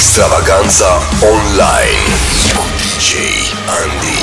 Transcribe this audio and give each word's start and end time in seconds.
Extravaganza 0.00 0.86
online 1.20 2.00
cu 2.56 2.64
DJ 2.80 3.14
Andy. 3.80 4.18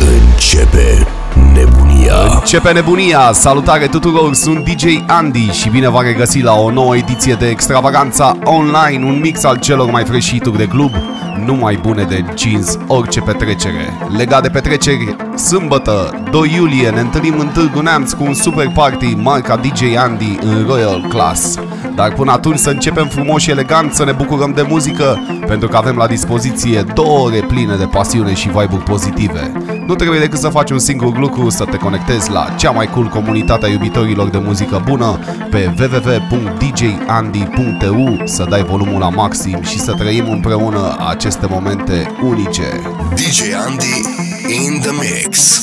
Începe 0.00 1.06
nebunia. 1.52 2.14
Începe 2.34 2.72
nebunia! 2.72 3.32
Salutare 3.32 3.86
tuturor, 3.86 4.34
sunt 4.34 4.64
DJ 4.64 4.84
Andy 5.06 5.50
și 5.50 5.68
bine 5.68 5.88
v-am 5.88 6.04
regăsit 6.04 6.44
la 6.44 6.54
o 6.54 6.70
nouă 6.70 6.96
ediție 6.96 7.34
de 7.34 7.48
Extravaganța 7.48 8.38
Online, 8.44 9.04
un 9.04 9.20
mix 9.20 9.44
al 9.44 9.58
celor 9.58 9.90
mai 9.90 10.04
freșituri 10.04 10.56
de 10.56 10.66
club, 10.66 10.92
numai 11.44 11.78
bune 11.82 12.02
de 12.02 12.24
jeans, 12.36 12.78
orice 12.86 13.20
petrecere. 13.20 13.92
Legat 14.16 14.42
de 14.42 14.48
petreceri, 14.48 15.16
sâmbătă, 15.36 16.22
2 16.30 16.52
iulie, 16.54 16.90
ne 16.90 17.00
întâlnim 17.00 17.38
în 17.38 17.46
Târgu 17.46 17.80
Neamț 17.80 18.12
cu 18.12 18.24
un 18.24 18.34
super 18.34 18.70
party 18.74 19.14
marca 19.14 19.56
DJ 19.56 19.82
Andy 19.96 20.38
în 20.40 20.64
Royal 20.68 21.06
Class. 21.08 21.58
Dar 21.94 22.12
până 22.12 22.32
atunci 22.32 22.58
să 22.58 22.70
începem 22.70 23.06
frumos 23.06 23.42
și 23.42 23.50
elegant 23.50 23.94
să 23.94 24.04
ne 24.04 24.12
bucurăm 24.12 24.52
de 24.54 24.66
muzică, 24.68 25.20
pentru 25.46 25.68
că 25.68 25.76
avem 25.76 25.96
la 25.96 26.06
dispoziție 26.06 26.84
două 26.94 27.18
ore 27.18 27.44
pline 27.48 27.76
de 27.76 27.84
pasiune 27.84 28.34
și 28.34 28.48
vibe 28.48 28.82
pozitive. 28.84 29.52
Nu 29.86 29.94
trebuie 29.94 30.20
decât 30.20 30.38
să 30.38 30.48
faci 30.48 30.70
un 30.70 30.78
singur 30.78 31.18
lucru, 31.18 31.50
să 31.50 31.64
te 31.64 31.76
conectezi 31.76 32.30
la 32.30 32.54
cea 32.56 32.70
mai 32.70 32.86
cool 32.86 33.06
comunitate 33.06 33.66
a 33.66 33.68
iubitorilor 33.68 34.28
de 34.28 34.38
muzică 34.38 34.82
bună 34.84 35.18
pe 35.50 35.74
www.djandy.eu, 35.78 38.20
să 38.24 38.46
dai 38.48 38.62
volumul 38.62 39.00
la 39.00 39.08
maxim 39.08 39.62
și 39.62 39.78
să 39.78 39.92
trăim 39.92 40.30
împreună 40.30 40.96
aceste 41.08 41.46
momente 41.50 42.10
unice. 42.22 42.80
DJ 43.14 43.40
Andy 43.66 44.24
in 44.50 44.80
the 44.80 44.92
mix. 44.92 45.62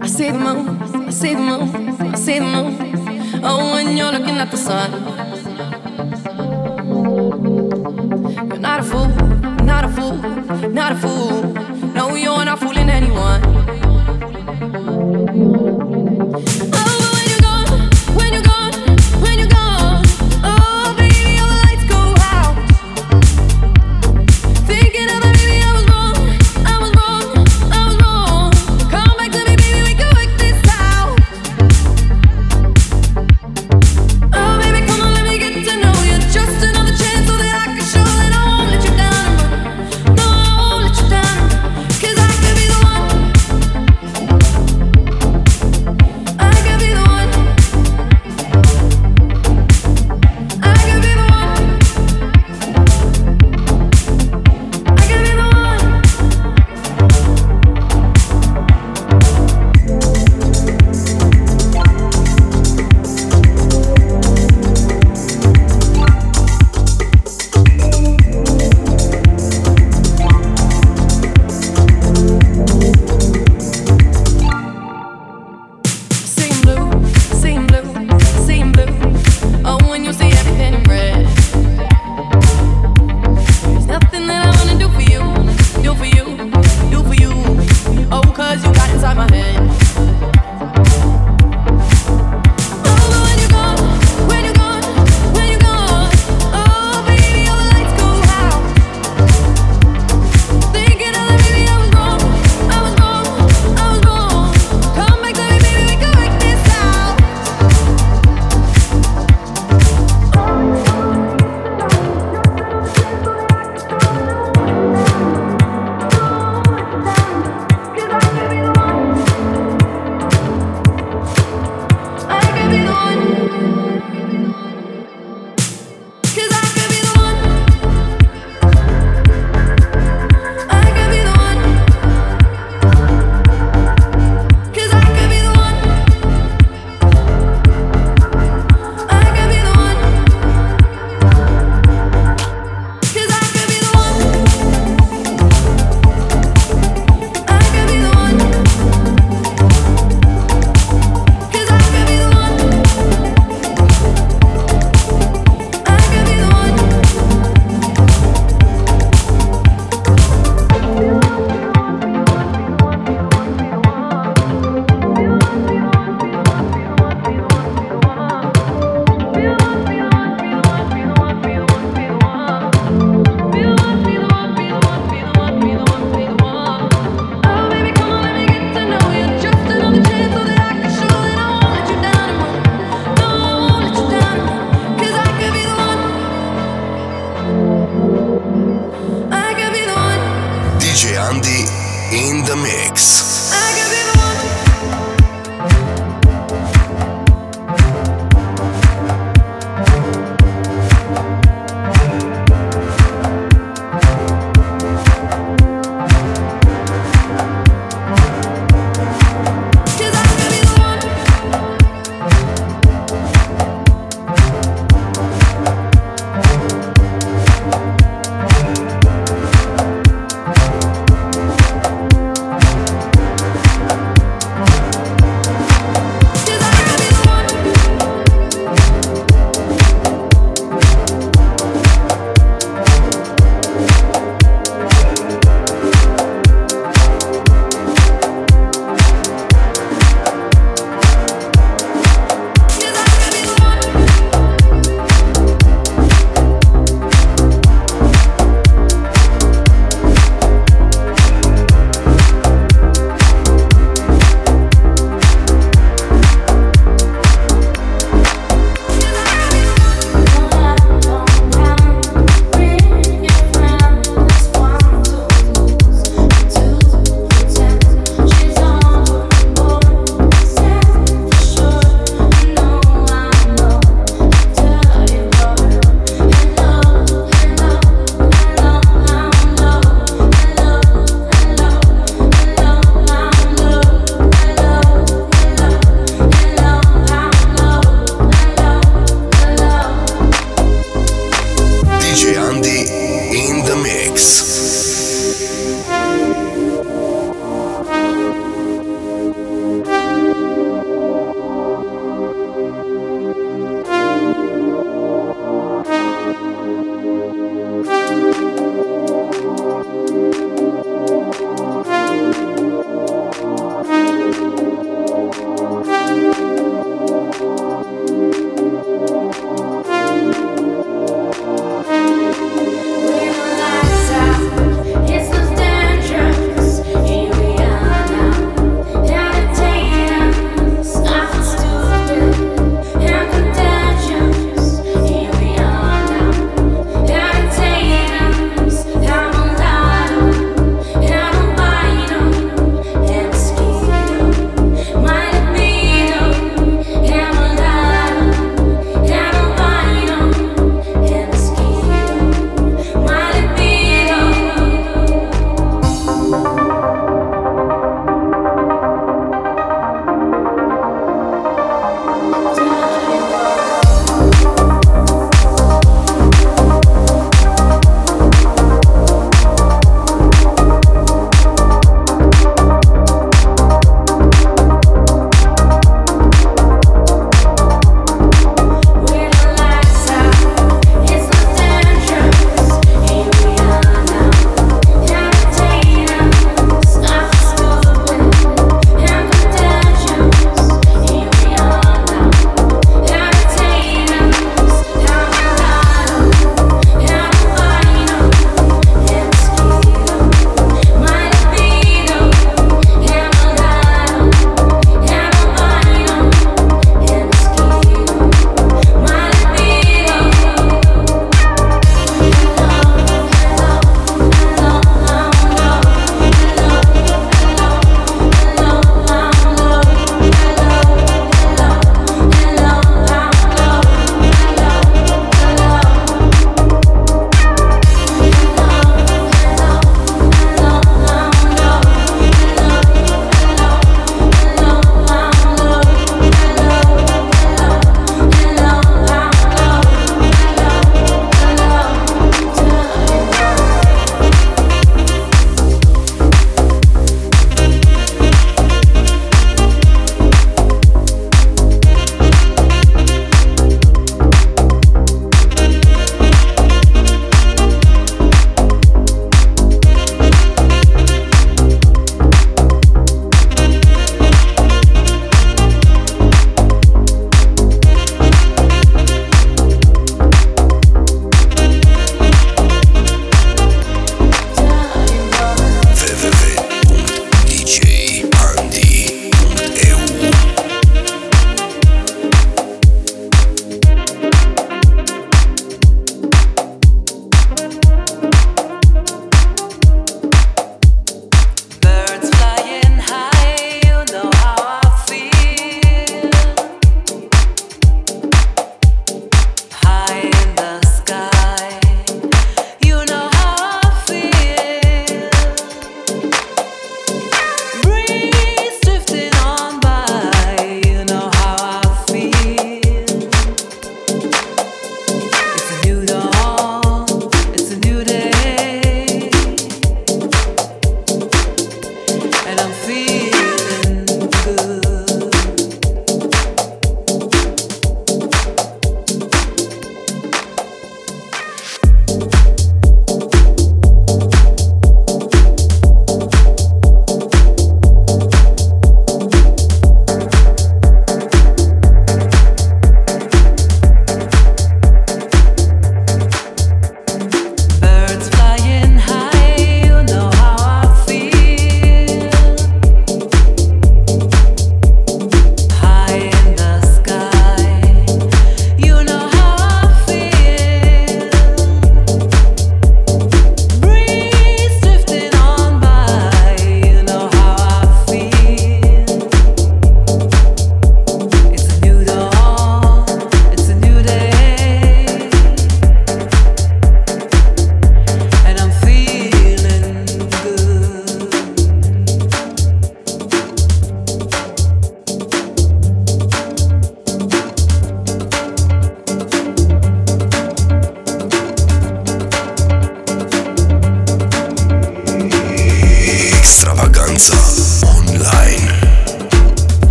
I 0.00 0.06
see 0.06 0.30
the 0.30 0.38
moon, 0.38 0.82
I 1.06 1.10
see 1.10 1.34
the 1.34 1.40
moon, 1.40 1.68
I 2.00 2.16
see 2.16 2.38
the 2.38 2.44
moon. 2.44 3.40
Oh, 3.42 3.72
when 3.72 3.96
you're 3.96 4.12
looking 4.12 4.36
at 4.36 4.50
the 4.50 4.56
sun. 4.56 4.90
You're 8.48 8.58
not 8.58 8.80
a 8.80 8.82
fool, 8.82 9.08
not 9.64 9.84
a 9.84 9.88
fool, 9.88 10.16
not 10.68 10.92
a 10.92 10.96
fool. 10.96 11.42
No, 11.94 12.14
you're 12.14 12.44
not 12.44 12.58
fooling 12.58 12.90
anyone. 12.90 13.42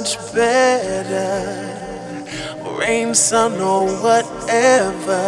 Much 0.00 0.34
better. 0.34 1.76
Rain, 2.78 3.14
sun, 3.14 3.60
or 3.60 3.84
whatever. 4.00 5.24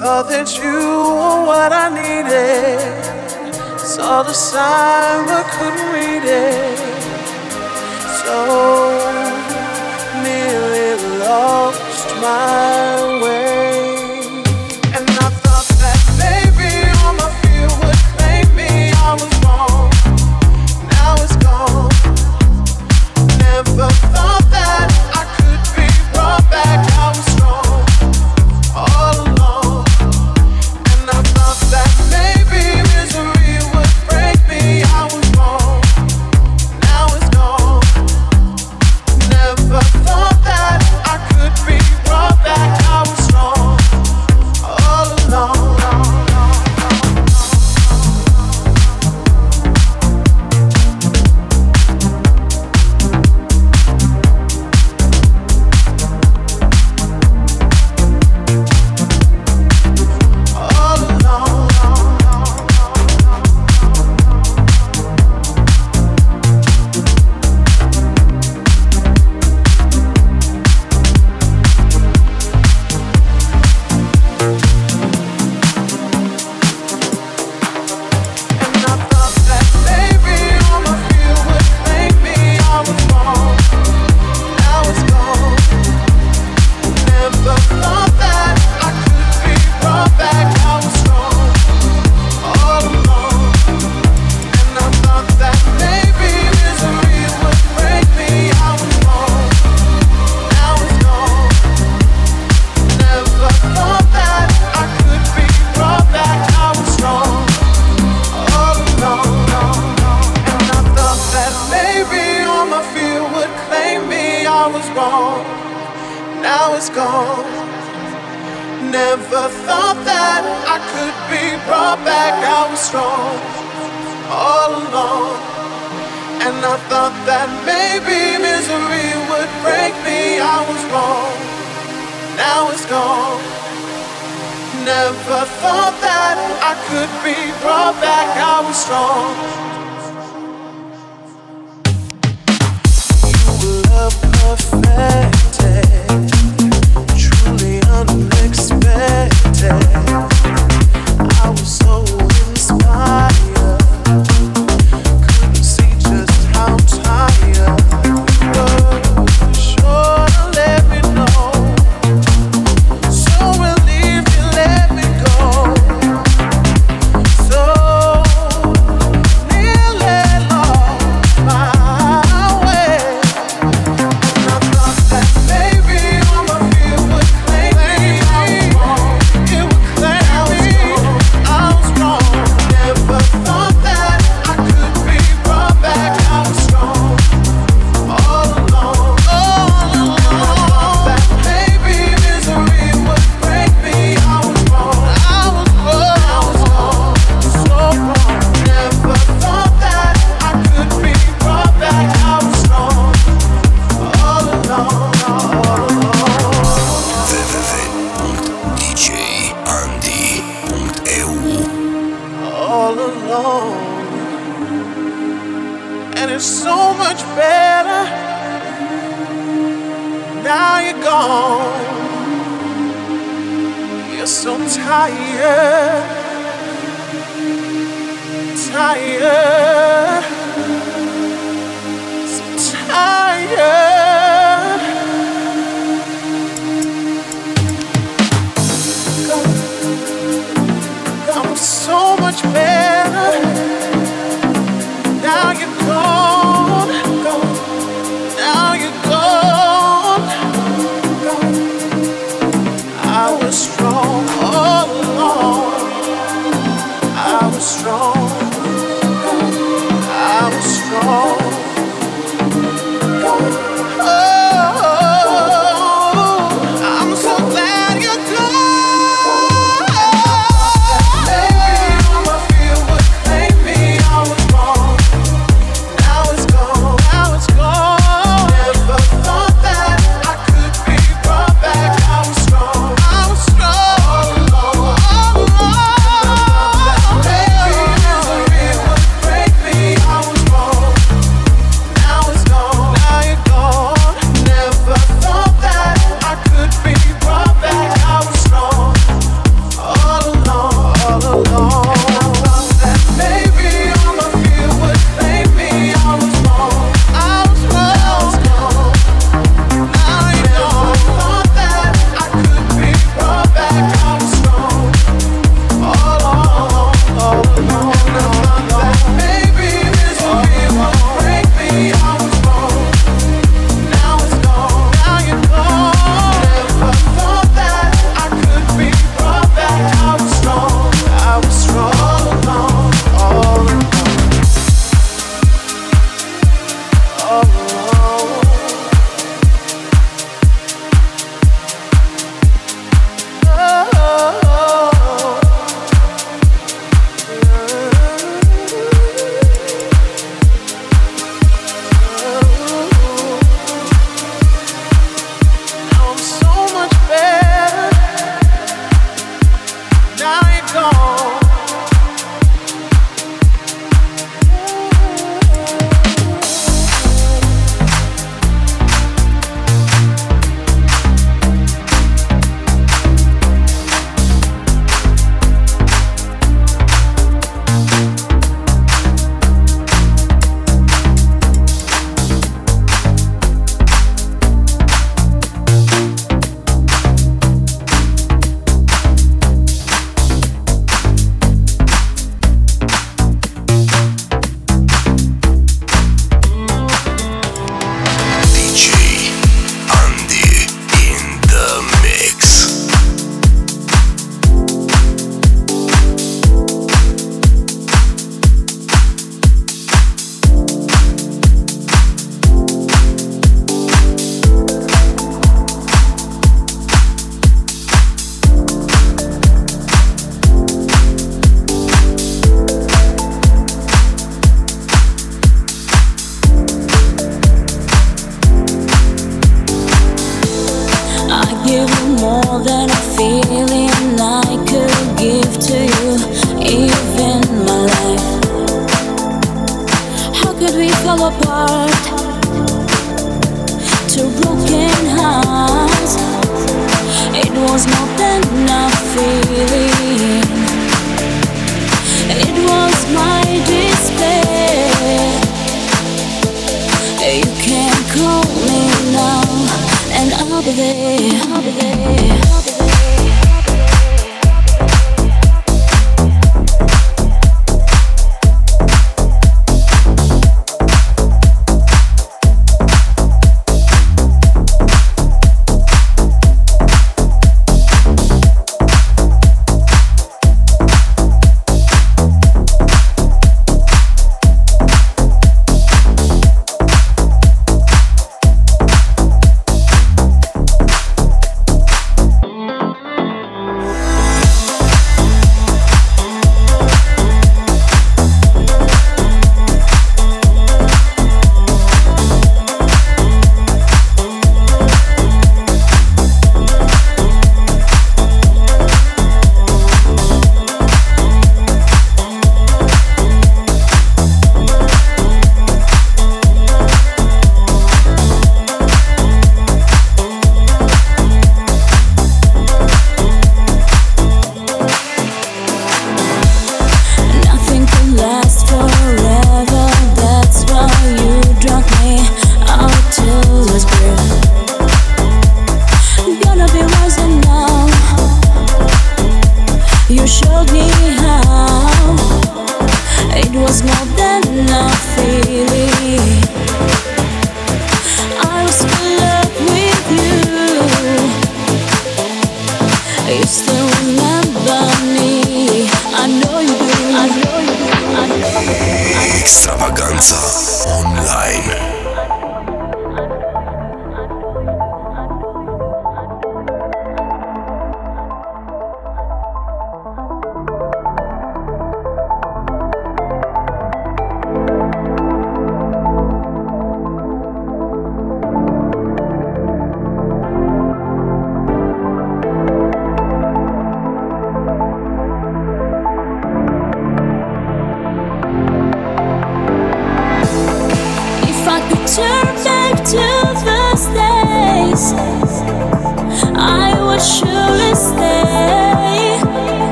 Thought 0.00 0.28
that 0.30 0.48
you 0.62 0.78
were 1.18 1.46
what 1.50 1.72
I 1.72 1.86
needed. 2.02 2.78
Saw 3.80 4.22
the 4.22 4.32
sign, 4.32 5.26
but 5.26 5.44
couldn't 5.56 5.90
read 5.98 6.24
it. 6.24 6.78
So 8.22 8.38
nearly 10.22 11.18
lost 11.18 12.06
my 12.22 13.22
way. 13.22 13.45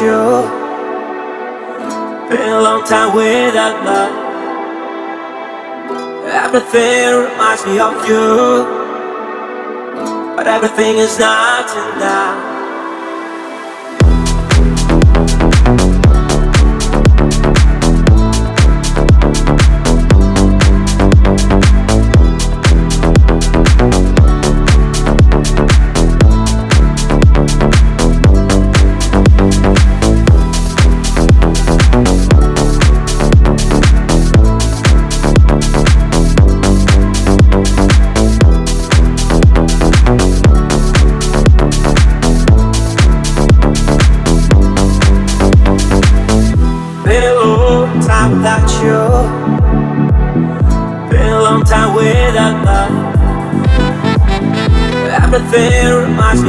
you. 0.00 0.20
Been 2.28 2.48
a 2.48 2.60
long 2.60 2.84
time 2.84 3.14
without 3.16 3.84
love. 3.84 4.28
Everything 6.30 7.24
reminds 7.24 7.64
me 7.66 7.78
of 7.78 8.08
you, 8.08 8.64
but 10.36 10.46
everything 10.46 10.98
is 10.98 11.18
not 11.18 11.66
enough. 11.96 12.57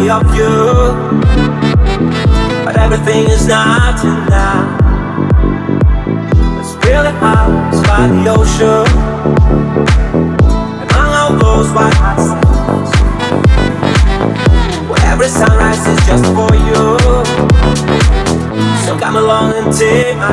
Of 0.10 0.36
you. 0.36 0.50
But 2.66 2.76
everything 2.78 3.30
is 3.30 3.48
not 3.48 4.04
enough. 4.04 4.82
It's 6.60 6.74
really 6.86 7.12
hard 7.12 7.72
by 7.88 8.08
the 8.08 8.30
ocean. 8.30 8.88
Among 10.90 11.12
all 11.16 11.34
those 11.38 11.70
white 11.72 11.94
sands. 12.18 12.92
Where 14.90 15.06
every 15.06 15.30
sunrise 15.30 15.86
is 15.88 16.00
just 16.06 16.26
for 16.36 16.54
you. 16.54 17.00
So 18.86 18.98
come 19.00 19.16
along 19.16 19.54
and 19.54 19.74
take 19.78 20.18
my 20.18 20.32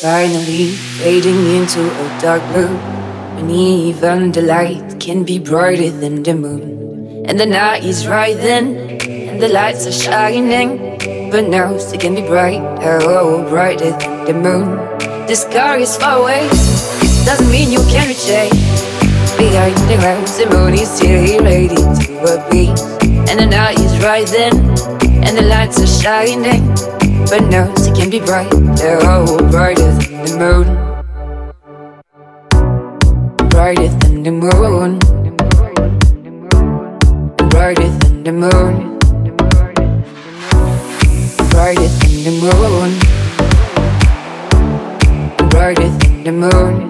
Finally 0.03 0.73
fading 0.99 1.47
into 1.55 1.79
a 1.79 2.21
dark 2.21 2.43
blue. 2.51 2.75
And 3.39 3.49
even 3.49 4.33
the 4.33 4.43
light 4.43 4.99
can 4.99 5.23
be 5.23 5.39
brighter 5.39 5.91
than 5.91 6.25
the 6.25 6.35
moon. 6.35 7.25
And 7.29 7.39
the 7.39 7.47
night 7.47 7.85
is 7.85 8.09
rising, 8.09 8.99
and 9.07 9.41
the 9.41 9.49
lights 9.49 9.87
are 9.87 9.93
shining. 9.93 10.99
But 11.31 11.49
now 11.49 11.75
it 11.75 12.01
can 12.01 12.17
be 12.17 12.23
bright, 12.23 12.61
oh, 12.83 13.49
brighter 13.49 13.91
than 13.91 14.25
the 14.25 14.35
moon. 14.35 14.75
The 15.29 15.37
sky 15.37 15.77
is 15.79 15.97
far 15.97 16.19
away, 16.19 16.49
doesn't 17.25 17.49
mean 17.49 17.71
you 17.71 17.83
can 17.87 18.09
reach 18.09 18.27
it. 18.27 18.51
Behind 19.39 19.77
the 19.87 19.97
clouds, 20.03 20.37
the 20.37 20.51
moon 20.51 20.75
is 20.75 20.91
still 20.91 21.45
ready 21.45 21.69
to 21.69 22.15
appear. 22.27 22.75
And 23.31 23.39
the 23.39 23.47
night 23.47 23.79
is 23.79 23.95
rising, 24.03 24.59
and 25.23 25.39
the 25.39 25.47
lights 25.47 25.79
are 25.79 25.87
shining. 25.87 27.02
But 27.31 27.49
now 27.49 27.73
it 27.77 27.95
can 27.97 28.11
be 28.11 28.21
bright, 28.21 28.49
oh, 28.53 29.39
brighter 29.51 29.93
than 29.93 30.25
the 30.25 30.37
moon. 30.39 30.67
Brighter 33.49 33.89
than 33.89 34.23
the 34.23 34.31
moon. 34.33 34.99
Brighter 37.49 37.89
than 38.01 38.25
the 38.25 38.33
moon. 38.33 38.99
Brighter 41.51 41.89
than 42.01 42.25
the 42.25 42.33
moon. 42.43 42.91
Brighter 45.51 45.89
than 45.89 46.25
the 46.25 46.33
moon. 46.33 46.82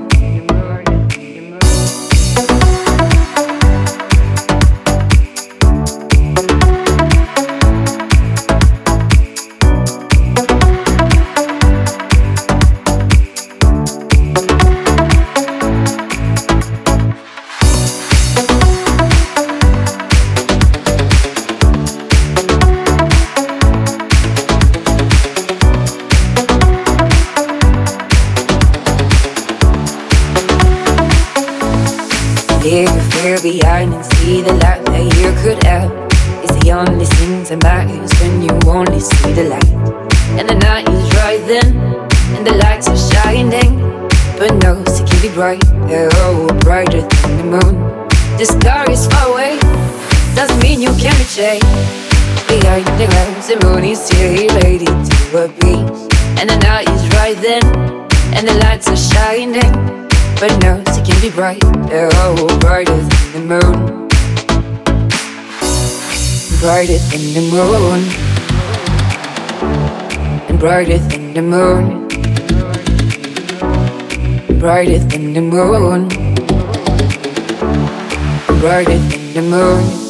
than 71.32 71.50
the 71.50 71.56
moon, 71.56 72.08
brighter 74.58 74.98
than 74.98 75.32
the 75.32 75.40
moon, 75.40 76.08
brighter 78.60 78.98
than 78.98 79.34
the 79.34 79.42
moon. 79.42 80.01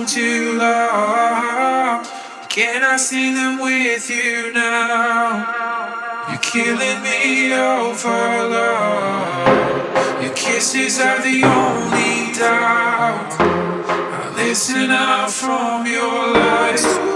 You 0.00 0.58
love. 0.58 2.10
Can 2.48 2.82
I 2.82 2.96
sing 2.96 3.34
them 3.34 3.60
with 3.60 4.08
you 4.08 4.50
now? 4.54 6.24
You're 6.30 6.38
killing 6.38 7.02
me 7.02 7.52
over 7.52 8.08
love. 8.08 10.22
Your 10.22 10.32
kisses 10.32 10.98
are 10.98 11.20
the 11.20 11.44
only 11.44 12.32
doubt. 12.32 13.36
I 13.38 14.32
listen 14.34 14.90
out 14.90 15.30
from 15.30 15.86
your 15.86 16.32
lies. 16.32 17.11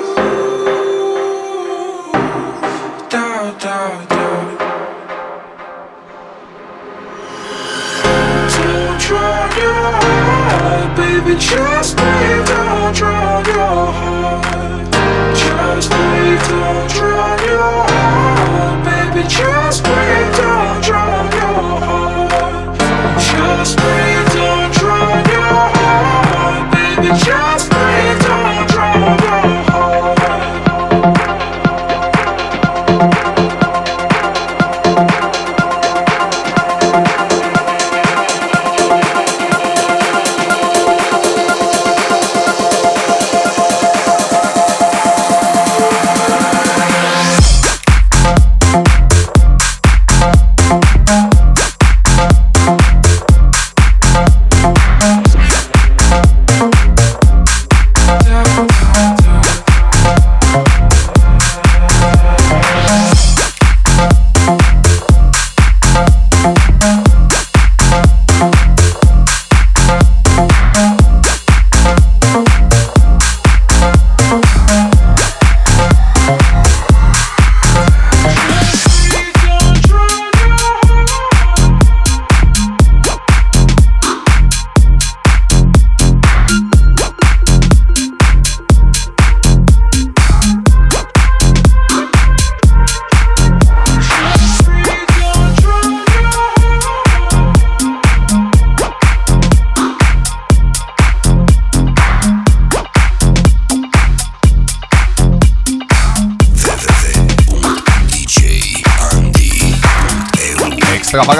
Baby, 11.26 11.38
just 11.40 11.96
breathe 11.96 12.46
drown 12.94 13.44
your 13.46 13.92
heart. 13.98 14.94
Just 15.34 15.90
breathe, 15.90 16.48
don't 16.48 16.90
drown 16.90 17.38
your 17.44 17.58
heart. 17.58 18.84
Baby, 18.84 19.28
just 19.28 19.82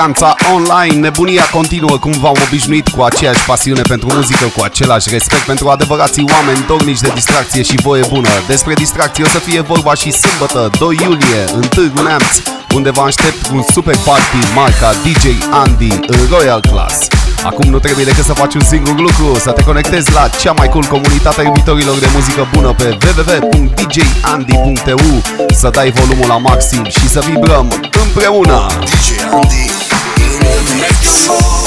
extravaganța 0.06 0.34
online, 0.54 1.00
nebunia 1.00 1.42
continuă 1.52 1.98
cum 1.98 2.12
v-am 2.12 2.36
obișnuit 2.46 2.88
cu 2.88 3.02
aceeași 3.02 3.44
pasiune 3.44 3.80
pentru 3.82 4.08
muzică, 4.14 4.44
cu 4.56 4.62
același 4.64 5.08
respect 5.10 5.42
pentru 5.42 5.68
adevărații 5.68 6.24
oameni 6.32 6.64
dornici 6.66 7.00
de 7.00 7.10
distracție 7.14 7.62
și 7.62 7.80
voie 7.82 8.04
bună. 8.08 8.28
Despre 8.46 8.74
distracție 8.74 9.24
o 9.24 9.26
să 9.26 9.38
fie 9.38 9.60
vorba 9.60 9.94
și 9.94 10.10
sâmbătă, 10.10 10.70
2 10.78 10.98
iulie, 11.02 11.44
în 11.54 11.60
Târgu 11.60 12.02
Neamț, 12.02 12.40
unde 12.74 12.90
vă 12.90 13.00
aștept 13.00 13.48
un 13.52 13.62
super 13.72 13.96
party 14.04 14.36
marca 14.54 14.92
DJ 14.92 15.24
Andy 15.50 15.98
Royal 16.30 16.60
Class. 16.60 17.06
Acum 17.42 17.70
nu 17.70 17.78
trebuie 17.78 18.04
decât 18.04 18.24
să 18.24 18.32
faci 18.32 18.54
un 18.54 18.60
singur 18.60 18.98
lucru, 18.98 19.38
să 19.38 19.50
te 19.50 19.62
conectezi 19.62 20.12
la 20.12 20.28
cea 20.28 20.52
mai 20.52 20.68
cool 20.68 20.84
comunitate 20.84 21.40
a 21.40 21.44
iubitorilor 21.44 21.98
de 21.98 22.06
muzică 22.14 22.48
bună 22.52 22.74
pe 22.78 22.98
www.djandy.eu 23.04 25.00
Să 25.54 25.70
dai 25.70 25.90
volumul 25.90 26.26
la 26.28 26.36
maxim 26.36 26.84
și 26.84 27.08
să 27.08 27.20
vibrăm 27.20 27.90
împreună 28.02 28.66
DJ 28.84 29.08
Andy 29.32 29.54
in 29.66 29.85
the 30.46 30.74
mix 30.80 31.65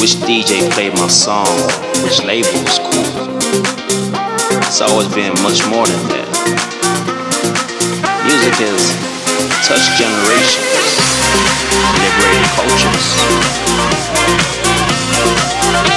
Which 0.00 0.16
DJ 0.22 0.70
played 0.72 0.92
my 0.94 1.08
song? 1.08 1.48
Which 2.04 2.22
label 2.22 2.48
label's 2.62 2.78
cool? 2.78 3.06
It's 4.62 4.80
always 4.80 5.08
been 5.14 5.32
much 5.42 5.66
more 5.66 5.86
than 5.86 6.02
that. 6.12 6.28
Music 8.24 8.54
has 8.60 8.92
touched 9.66 9.96
generations, 9.96 11.00
liberated 11.96 12.50
cultures, 12.54 13.06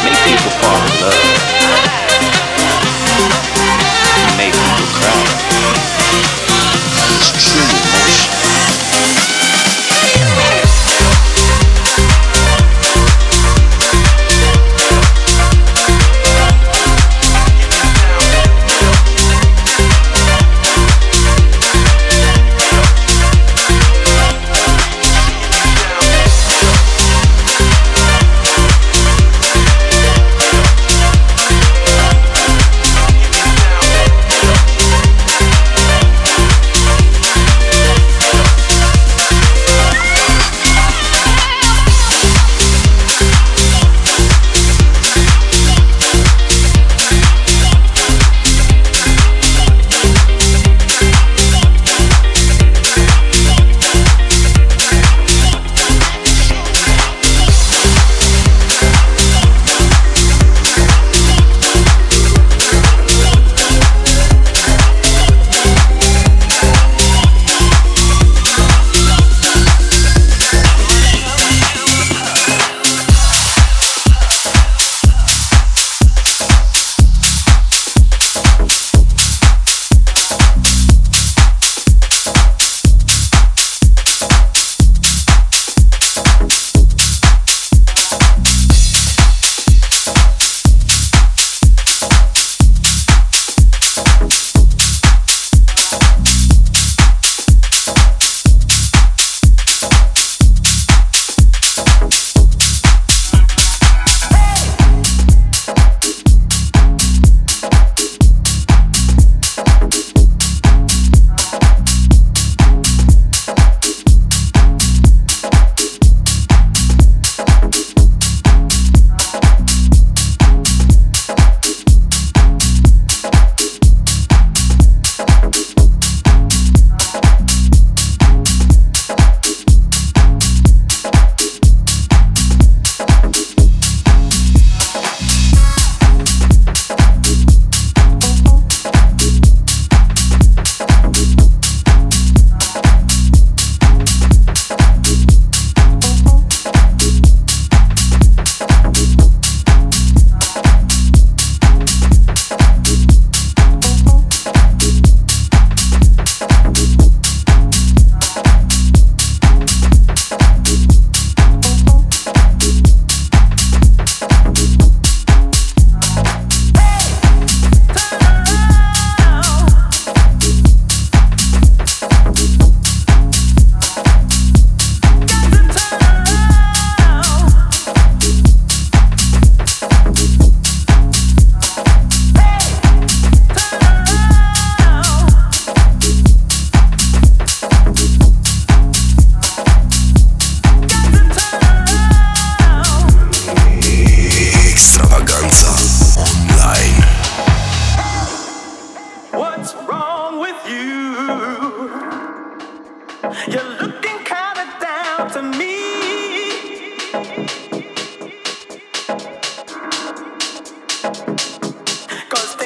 make 0.02 0.18
people 0.24 0.52
fall 0.64 0.80
in 0.80 0.94
love, 1.04 1.24
make 4.40 4.54
people 4.56 4.90
cry. 4.96 5.22
It's 7.20 7.52
true. 7.52 7.79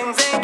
things 0.03 0.19
ain't 0.33 0.42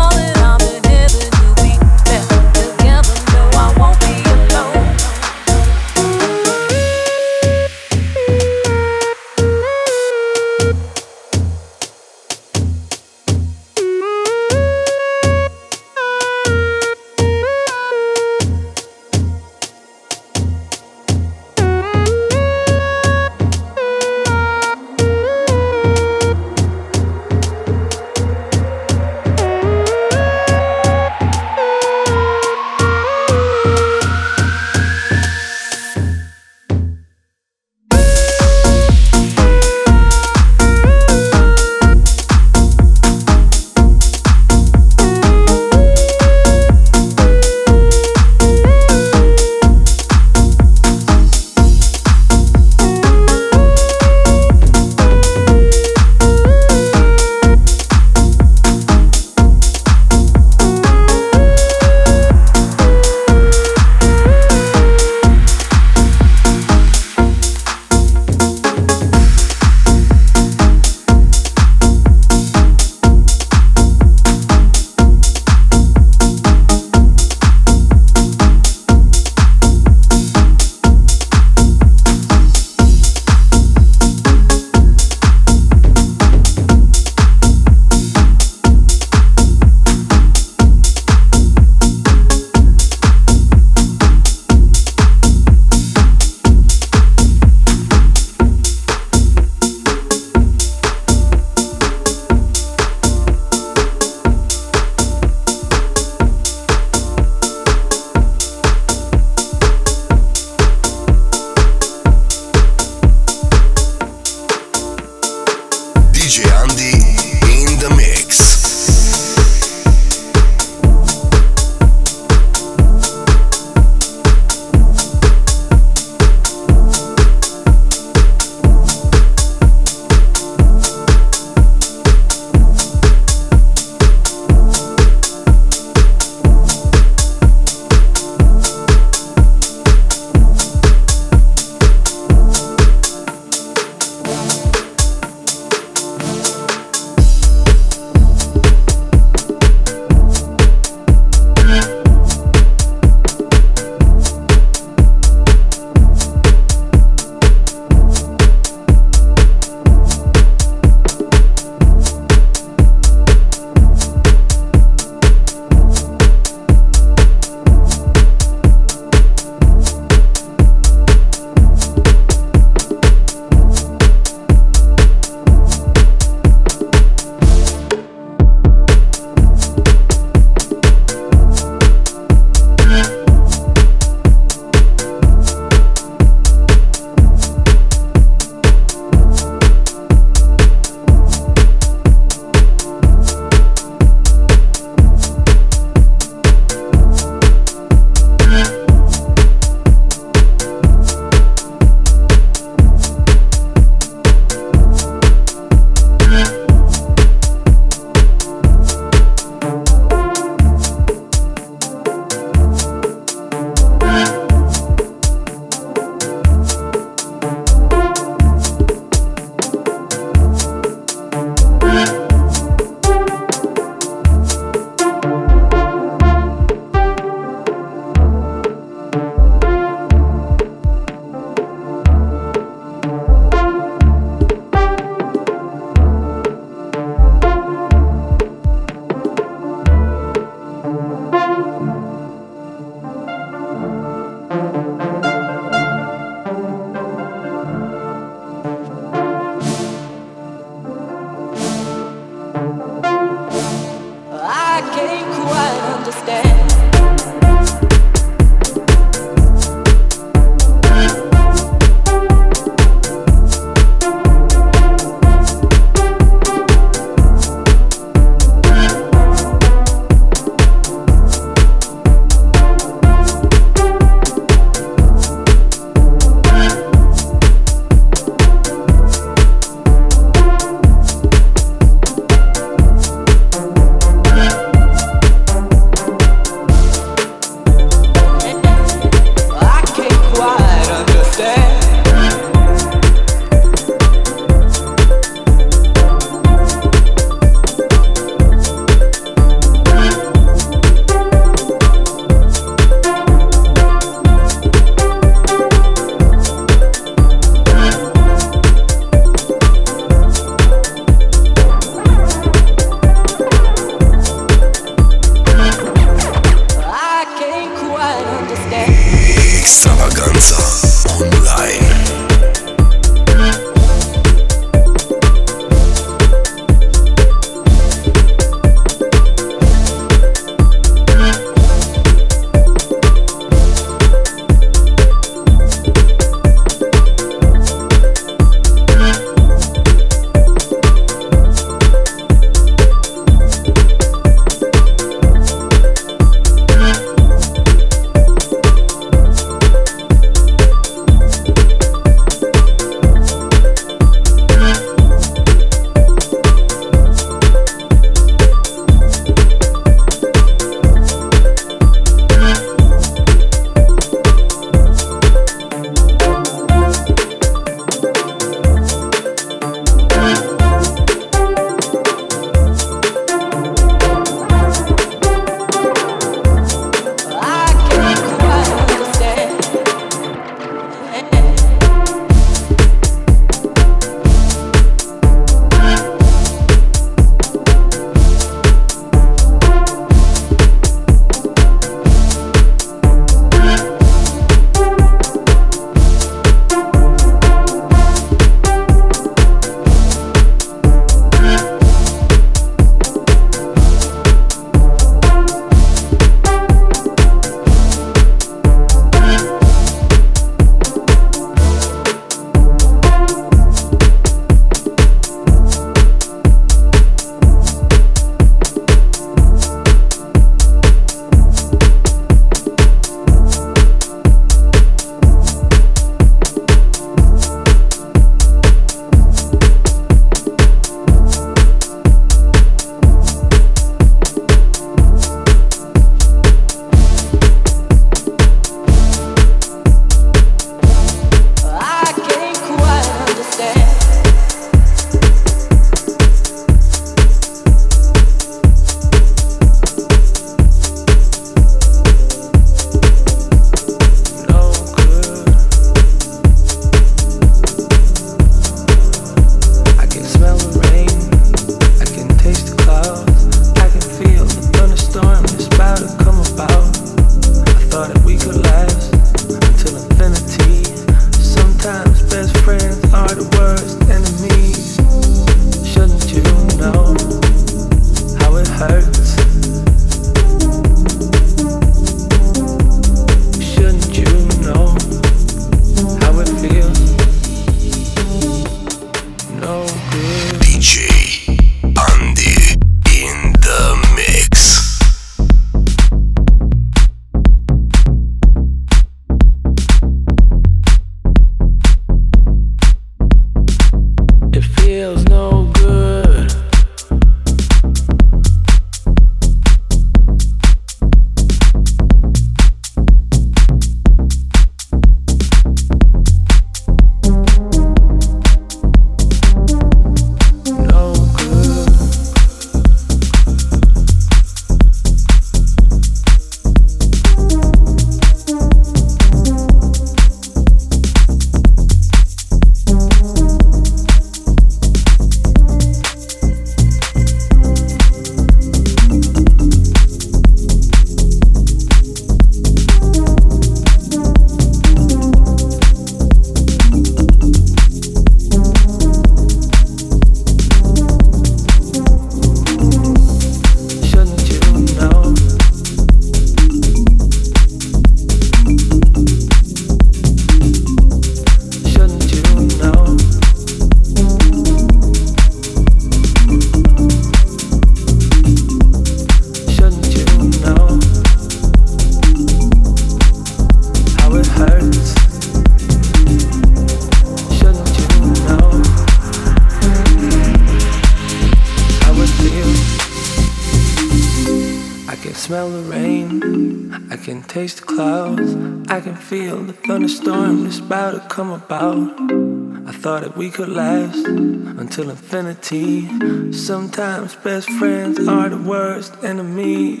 That 593.34 593.38
we 593.38 593.50
could 593.50 593.68
last 593.68 594.26
until 594.26 595.10
infinity. 595.10 596.52
Sometimes 596.52 597.34
best 597.36 597.68
friends 597.70 598.28
are 598.28 598.48
the 598.48 598.58
worst 598.58 599.12
enemies. 599.24 600.00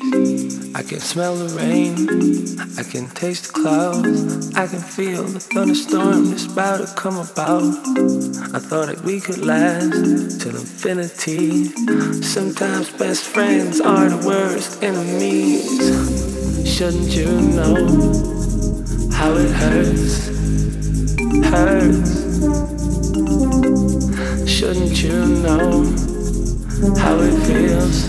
I 0.74 0.82
can 0.82 1.00
smell 1.00 1.34
the 1.36 1.52
rain, 1.56 1.94
I 2.78 2.82
can 2.82 3.08
taste 3.10 3.52
the 3.52 3.60
clouds, 3.60 4.54
I 4.54 4.66
can 4.66 4.80
feel 4.80 5.24
the 5.24 5.40
thunderstorm 5.40 6.30
that's 6.30 6.46
about 6.46 6.86
to 6.86 6.94
come 6.94 7.16
about. 7.16 7.62
I 8.54 8.60
thought 8.60 8.86
that 8.86 9.02
we 9.04 9.20
could 9.20 9.38
last 9.38 10.40
till 10.40 10.56
infinity. 10.56 11.64
Sometimes 12.22 12.90
best 12.90 13.24
friends 13.24 13.80
are 13.80 14.08
the 14.08 14.26
worst 14.26 14.82
enemies. 14.82 15.80
Shouldn't 16.68 17.14
you 17.16 17.26
know 17.26 17.74
how 19.12 19.34
it 19.34 19.50
hurts? 19.50 20.28
Hurts. 21.48 22.23
Shouldn't 24.64 25.02
you 25.02 25.26
know 25.42 25.84
how 26.96 27.18
it 27.20 27.36
feels, 27.44 28.06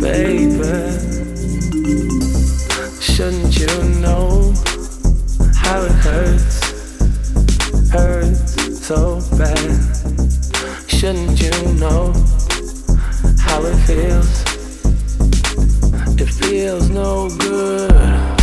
baby? 0.00 0.56
Shouldn't 3.00 3.56
you 3.56 4.00
know 4.00 4.52
how 5.54 5.82
it 5.82 5.92
hurts, 6.02 6.72
hurts 7.88 8.84
so 8.84 9.20
bad? 9.38 9.78
Shouldn't 10.88 11.40
you 11.40 11.52
know 11.74 12.12
how 13.38 13.62
it 13.62 13.76
feels? 13.86 14.42
It 16.20 16.30
feels 16.30 16.90
no 16.90 17.28
good. 17.38 18.37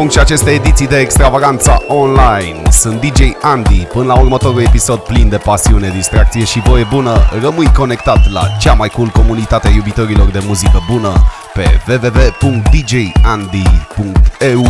Punct 0.00 0.14
și 0.14 0.20
aceste 0.20 0.50
ediții 0.50 0.86
de 0.86 0.98
extravaganța 0.98 1.82
online. 1.86 2.62
Sunt 2.70 3.00
DJ 3.00 3.20
Andy, 3.40 3.86
până 3.92 4.04
la 4.04 4.18
următorul 4.18 4.60
episod 4.60 4.98
plin 4.98 5.28
de 5.28 5.36
pasiune, 5.36 5.92
distracție 5.94 6.44
și 6.44 6.60
voie 6.60 6.86
bună. 6.90 7.28
Rămâi 7.42 7.72
conectat 7.76 8.30
la 8.30 8.42
cea 8.60 8.72
mai 8.72 8.88
cool 8.88 9.08
comunitate 9.08 9.68
a 9.68 9.70
iubitorilor 9.70 10.28
de 10.28 10.42
muzică 10.46 10.84
bună 10.90 11.12
pe 11.54 11.80
www.djandy.eu 11.88 14.66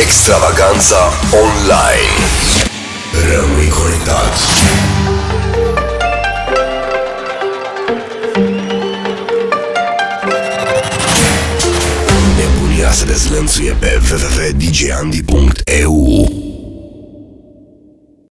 Extravaganța 0.00 0.96
online. 1.44 2.14
Rămâi 3.30 3.68
conectat. 3.68 4.32
Dezlănțuie 13.14 13.76
pe 13.80 14.00
www.djandy.eu 14.10 16.43